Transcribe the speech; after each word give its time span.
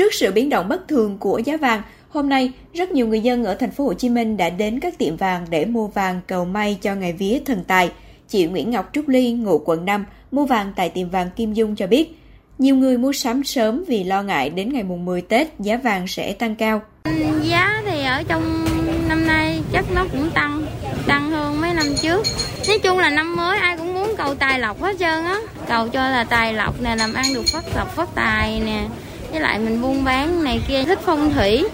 Trước 0.00 0.14
sự 0.14 0.32
biến 0.32 0.48
động 0.48 0.68
bất 0.68 0.88
thường 0.88 1.18
của 1.18 1.38
giá 1.38 1.56
vàng, 1.56 1.82
hôm 2.08 2.28
nay 2.28 2.52
rất 2.74 2.92
nhiều 2.92 3.06
người 3.06 3.20
dân 3.20 3.44
ở 3.44 3.54
thành 3.54 3.70
phố 3.70 3.84
Hồ 3.84 3.94
Chí 3.94 4.08
Minh 4.08 4.36
đã 4.36 4.50
đến 4.50 4.80
các 4.80 4.98
tiệm 4.98 5.16
vàng 5.16 5.46
để 5.50 5.64
mua 5.64 5.86
vàng 5.86 6.20
cầu 6.26 6.44
may 6.44 6.78
cho 6.82 6.94
ngày 6.94 7.12
vía 7.12 7.38
thần 7.46 7.64
tài. 7.64 7.90
Chị 8.28 8.46
Nguyễn 8.46 8.70
Ngọc 8.70 8.90
Trúc 8.92 9.08
Ly, 9.08 9.32
ngụ 9.32 9.58
quận 9.64 9.84
5, 9.84 10.04
mua 10.30 10.44
vàng 10.44 10.72
tại 10.76 10.88
tiệm 10.88 11.10
vàng 11.10 11.30
Kim 11.36 11.52
Dung 11.52 11.76
cho 11.76 11.86
biết, 11.86 12.18
nhiều 12.58 12.76
người 12.76 12.98
mua 12.98 13.12
sắm 13.12 13.44
sớm 13.44 13.84
vì 13.88 14.04
lo 14.04 14.22
ngại 14.22 14.50
đến 14.50 14.72
ngày 14.72 14.82
mùng 14.82 15.04
10 15.04 15.22
Tết 15.22 15.48
giá 15.58 15.76
vàng 15.76 16.06
sẽ 16.06 16.32
tăng 16.32 16.56
cao. 16.56 16.82
Giá 17.42 17.82
thì 17.86 18.04
ở 18.04 18.22
trong 18.28 18.64
năm 19.08 19.26
nay 19.26 19.60
chắc 19.72 19.84
nó 19.94 20.06
cũng 20.12 20.30
tăng, 20.30 20.66
tăng 21.06 21.30
hơn 21.30 21.60
mấy 21.60 21.74
năm 21.74 21.86
trước. 22.02 22.26
Nói 22.68 22.78
chung 22.78 22.98
là 22.98 23.10
năm 23.10 23.36
mới 23.36 23.58
ai 23.58 23.76
cũng 23.76 23.94
muốn 23.94 24.14
cầu 24.18 24.34
tài 24.34 24.58
lộc 24.58 24.82
hết 24.82 24.96
trơn 24.98 25.24
á. 25.24 25.38
Cầu 25.68 25.88
cho 25.88 26.10
là 26.10 26.24
tài 26.24 26.52
lộc 26.52 26.82
nè, 26.82 26.96
làm 26.96 27.14
ăn 27.14 27.34
được 27.34 27.44
phát 27.52 27.64
lộc 27.76 27.96
phát 27.96 28.08
tài 28.14 28.60
nè. 28.60 28.84
Với 29.30 29.40
lại 29.40 29.58
mình 29.58 29.82
buôn 29.82 30.04
bán 30.04 30.44
này 30.44 30.60
kia 30.68 30.84
thích 30.84 30.98
phong 31.02 31.30
thủy. 31.34 31.64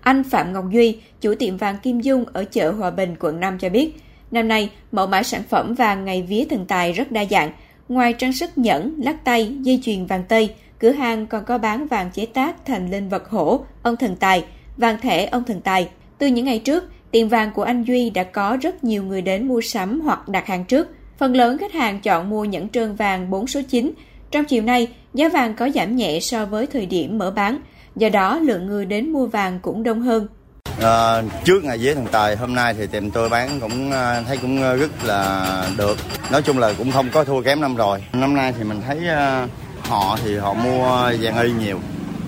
Anh 0.00 0.24
Phạm 0.24 0.52
Ngọc 0.52 0.64
Duy, 0.70 0.98
chủ 1.20 1.34
tiệm 1.34 1.56
vàng 1.56 1.76
Kim 1.82 2.00
Dung 2.00 2.24
ở 2.32 2.44
chợ 2.44 2.70
Hòa 2.70 2.90
Bình, 2.90 3.16
quận 3.20 3.40
5 3.40 3.58
cho 3.58 3.68
biết, 3.68 3.92
năm 4.30 4.48
nay 4.48 4.70
mẫu 4.92 5.06
mã 5.06 5.22
sản 5.22 5.42
phẩm 5.48 5.74
vàng 5.74 6.04
ngày 6.04 6.22
vía 6.22 6.44
thần 6.50 6.66
tài 6.66 6.92
rất 6.92 7.12
đa 7.12 7.24
dạng. 7.30 7.52
Ngoài 7.88 8.12
trang 8.12 8.32
sức 8.32 8.58
nhẫn, 8.58 8.94
lắc 8.98 9.24
tay, 9.24 9.56
dây 9.60 9.80
chuyền 9.82 10.06
vàng 10.06 10.24
tây, 10.28 10.54
cửa 10.78 10.90
hàng 10.90 11.26
còn 11.26 11.44
có 11.44 11.58
bán 11.58 11.86
vàng 11.86 12.10
chế 12.14 12.26
tác 12.26 12.66
thành 12.66 12.90
linh 12.90 13.08
vật 13.08 13.28
hổ, 13.28 13.64
ông 13.82 13.96
thần 13.96 14.16
tài, 14.16 14.44
vàng 14.76 15.00
thẻ 15.00 15.26
ông 15.26 15.44
thần 15.44 15.60
tài. 15.60 15.88
Từ 16.18 16.26
những 16.26 16.44
ngày 16.44 16.58
trước, 16.58 16.84
tiệm 17.10 17.28
vàng 17.28 17.50
của 17.54 17.62
anh 17.62 17.84
Duy 17.84 18.10
đã 18.10 18.24
có 18.24 18.56
rất 18.60 18.84
nhiều 18.84 19.04
người 19.04 19.22
đến 19.22 19.48
mua 19.48 19.60
sắm 19.60 20.00
hoặc 20.00 20.28
đặt 20.28 20.46
hàng 20.46 20.64
trước. 20.64 20.88
Phần 21.18 21.36
lớn 21.36 21.58
khách 21.58 21.72
hàng 21.72 22.00
chọn 22.00 22.30
mua 22.30 22.44
nhẫn 22.44 22.68
trơn 22.68 22.94
vàng 22.94 23.30
4 23.30 23.46
số 23.46 23.60
9. 23.68 23.92
Trong 24.30 24.44
chiều 24.44 24.62
nay, 24.62 24.88
giá 25.14 25.28
vàng 25.28 25.54
có 25.54 25.68
giảm 25.74 25.96
nhẹ 25.96 26.20
so 26.20 26.46
với 26.46 26.66
thời 26.66 26.86
điểm 26.86 27.18
mở 27.18 27.30
bán, 27.30 27.58
do 27.96 28.08
đó 28.08 28.38
lượng 28.38 28.66
người 28.66 28.86
đến 28.86 29.12
mua 29.12 29.26
vàng 29.26 29.58
cũng 29.62 29.82
đông 29.82 30.02
hơn. 30.02 30.26
À, 30.80 31.22
trước 31.44 31.64
ngày 31.64 31.78
vía 31.78 31.94
thần 31.94 32.06
tài 32.12 32.36
hôm 32.36 32.54
nay 32.54 32.74
thì 32.74 32.86
tiệm 32.86 33.10
tôi 33.10 33.28
bán 33.28 33.60
cũng 33.60 33.92
à, 33.92 34.22
thấy 34.26 34.36
cũng 34.36 34.62
à, 34.62 34.72
rất 34.72 35.04
là 35.04 35.68
được. 35.78 35.98
Nói 36.32 36.42
chung 36.42 36.58
là 36.58 36.72
cũng 36.78 36.92
không 36.92 37.10
có 37.12 37.24
thua 37.24 37.42
kém 37.42 37.60
năm 37.60 37.76
rồi. 37.76 38.04
Năm 38.12 38.34
nay 38.34 38.54
thì 38.58 38.64
mình 38.64 38.80
thấy 38.86 39.08
à, 39.08 39.48
họ 39.82 40.18
thì 40.24 40.36
họ 40.36 40.54
mua 40.54 40.86
vàng 41.20 41.42
y 41.42 41.52
nhiều 41.52 41.80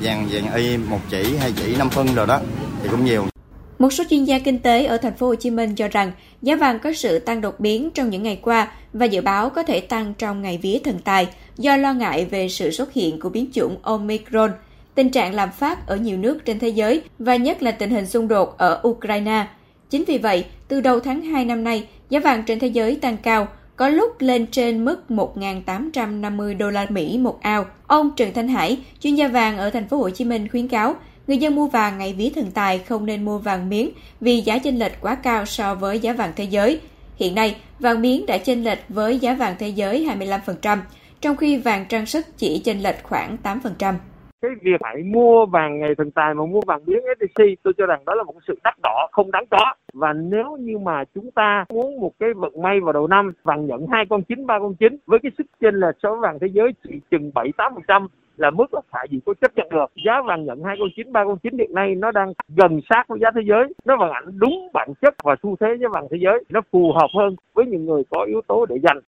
vàng 0.00 0.28
vàng 0.30 0.54
y 0.54 0.76
một 0.76 1.00
chỉ 1.10 1.36
hai 1.36 1.52
chỉ 1.56 1.76
năm 1.76 1.90
phân 1.90 2.14
rồi 2.14 2.26
đó 2.26 2.40
thì 2.82 2.88
cũng 2.88 3.04
nhiều 3.04 3.26
một 3.84 3.92
số 3.92 4.04
chuyên 4.10 4.24
gia 4.24 4.38
kinh 4.38 4.58
tế 4.58 4.84
ở 4.84 4.96
thành 4.96 5.14
phố 5.14 5.26
Hồ 5.26 5.34
Chí 5.34 5.50
Minh 5.50 5.74
cho 5.74 5.88
rằng 5.88 6.12
giá 6.42 6.56
vàng 6.56 6.78
có 6.78 6.92
sự 6.92 7.18
tăng 7.18 7.40
đột 7.40 7.60
biến 7.60 7.90
trong 7.94 8.10
những 8.10 8.22
ngày 8.22 8.38
qua 8.42 8.72
và 8.92 9.06
dự 9.06 9.20
báo 9.20 9.50
có 9.50 9.62
thể 9.62 9.80
tăng 9.80 10.14
trong 10.18 10.42
ngày 10.42 10.58
vía 10.62 10.78
thần 10.84 10.98
tài 11.04 11.28
do 11.56 11.76
lo 11.76 11.92
ngại 11.92 12.24
về 12.24 12.48
sự 12.48 12.70
xuất 12.70 12.92
hiện 12.92 13.20
của 13.20 13.28
biến 13.28 13.46
chủng 13.52 13.76
Omicron, 13.82 14.52
tình 14.94 15.10
trạng 15.10 15.34
lạm 15.34 15.48
phát 15.52 15.86
ở 15.86 15.96
nhiều 15.96 16.16
nước 16.16 16.44
trên 16.44 16.58
thế 16.58 16.68
giới 16.68 17.02
và 17.18 17.36
nhất 17.36 17.62
là 17.62 17.70
tình 17.70 17.90
hình 17.90 18.06
xung 18.06 18.28
đột 18.28 18.58
ở 18.58 18.80
Ukraine. 18.88 19.46
Chính 19.90 20.04
vì 20.04 20.18
vậy, 20.18 20.44
từ 20.68 20.80
đầu 20.80 21.00
tháng 21.00 21.22
2 21.22 21.44
năm 21.44 21.64
nay, 21.64 21.86
giá 22.10 22.20
vàng 22.20 22.42
trên 22.46 22.58
thế 22.58 22.66
giới 22.66 22.96
tăng 22.96 23.16
cao, 23.16 23.48
có 23.76 23.88
lúc 23.88 24.10
lên 24.18 24.46
trên 24.46 24.84
mức 24.84 25.04
1.850 25.08 26.56
đô 26.56 26.70
la 26.70 26.86
Mỹ 26.88 27.18
một 27.18 27.38
ao. 27.42 27.66
Ông 27.86 28.10
Trần 28.16 28.32
Thanh 28.34 28.48
Hải, 28.48 28.78
chuyên 29.00 29.14
gia 29.14 29.28
vàng 29.28 29.58
ở 29.58 29.70
thành 29.70 29.88
phố 29.88 29.96
Hồ 29.96 30.10
Chí 30.10 30.24
Minh 30.24 30.48
khuyến 30.48 30.68
cáo, 30.68 30.96
người 31.26 31.38
dân 31.38 31.54
mua 31.54 31.66
vàng 31.66 31.98
ngày 31.98 32.14
vía 32.18 32.30
thần 32.34 32.50
tài 32.54 32.78
không 32.78 33.06
nên 33.06 33.24
mua 33.24 33.38
vàng 33.38 33.68
miếng 33.68 33.90
vì 34.20 34.40
giá 34.40 34.58
chênh 34.58 34.78
lệch 34.78 35.00
quá 35.00 35.14
cao 35.22 35.44
so 35.44 35.74
với 35.74 35.98
giá 35.98 36.12
vàng 36.12 36.32
thế 36.36 36.44
giới. 36.44 36.80
Hiện 37.16 37.34
nay, 37.34 37.56
vàng 37.78 38.02
miếng 38.02 38.26
đã 38.26 38.38
chênh 38.38 38.64
lệch 38.64 38.78
với 38.88 39.18
giá 39.18 39.34
vàng 39.34 39.54
thế 39.58 39.68
giới 39.68 40.06
25%, 40.06 40.78
trong 41.20 41.36
khi 41.36 41.56
vàng 41.56 41.84
trang 41.88 42.06
sức 42.06 42.26
chỉ 42.36 42.60
chênh 42.64 42.82
lệch 42.82 43.02
khoảng 43.02 43.36
8% 43.42 43.94
cái 44.44 44.50
việc 44.62 44.80
phải 44.80 45.02
mua 45.02 45.46
vàng 45.46 45.80
ngày 45.80 45.90
thần 45.98 46.10
tài 46.10 46.34
mà 46.34 46.46
mua 46.46 46.60
vàng 46.66 46.80
miếng 46.86 46.98
SJC 46.98 47.54
tôi 47.62 47.74
cho 47.78 47.86
rằng 47.86 48.04
đó 48.06 48.14
là 48.14 48.22
một 48.22 48.34
sự 48.48 48.54
đắt 48.64 48.74
đỏ 48.82 49.08
không 49.12 49.30
đáng 49.30 49.44
có 49.50 49.74
và 49.94 50.12
nếu 50.12 50.56
như 50.60 50.78
mà 50.78 51.04
chúng 51.14 51.30
ta 51.30 51.64
muốn 51.68 52.00
một 52.00 52.12
cái 52.18 52.34
vận 52.34 52.62
may 52.62 52.80
vào 52.80 52.92
đầu 52.92 53.06
năm, 53.06 53.32
vàng 53.42 53.66
nhận 53.66 53.86
hai 53.86 54.04
con 54.10 54.22
chín, 54.22 54.46
ba 54.46 54.58
con 54.58 54.74
chín, 54.74 54.96
với 55.06 55.18
cái 55.22 55.32
sức 55.38 55.46
trên 55.60 55.74
là 55.74 55.92
so 56.02 56.10
với 56.10 56.20
vàng 56.20 56.38
thế 56.38 56.46
giới 56.46 56.68
chỉ 56.84 57.00
chừng 57.10 57.30
bảy, 57.34 57.52
tám 57.56 57.74
phần 57.74 57.82
trăm 57.88 58.06
là 58.36 58.50
mức 58.50 58.66
có 58.72 58.80
phải 58.90 59.06
gì 59.10 59.20
có 59.26 59.34
chấp 59.40 59.50
nhận 59.56 59.68
được. 59.70 59.86
Giá 60.06 60.22
vàng 60.26 60.44
nhận 60.44 60.64
hai 60.64 60.76
con 60.78 60.88
chín, 60.96 61.12
ba 61.12 61.24
con 61.24 61.38
chín 61.38 61.58
hiện 61.58 61.74
nay 61.74 61.94
nó 61.94 62.10
đang 62.10 62.32
gần 62.56 62.80
sát 62.90 63.04
với 63.08 63.18
giá 63.22 63.30
thế 63.34 63.40
giới. 63.44 63.74
Nó 63.84 63.96
phản 64.00 64.10
ảnh 64.10 64.38
đúng 64.38 64.68
bản 64.72 64.88
chất 65.02 65.14
và 65.24 65.36
xu 65.42 65.56
thế 65.60 65.76
giá 65.80 65.88
vàng 65.92 66.06
thế 66.10 66.16
giới. 66.20 66.44
Nó 66.48 66.60
phù 66.72 66.92
hợp 66.92 67.08
hơn 67.18 67.36
với 67.54 67.66
những 67.66 67.86
người 67.86 68.02
có 68.10 68.24
yếu 68.24 68.40
tố 68.46 68.66
để 68.66 68.76
dành 68.82 68.98